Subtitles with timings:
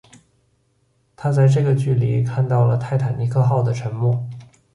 [1.15, 4.17] 他在这个距离看到了泰坦尼克号的沉没。